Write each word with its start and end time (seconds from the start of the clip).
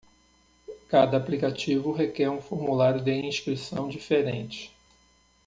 Cada 0.89 1.15
aplicativo 1.17 1.91
requer 1.91 2.27
um 2.27 2.41
formulário 2.41 3.03
de 3.03 3.13
inscrição 3.13 3.87
diferente. 3.87 4.73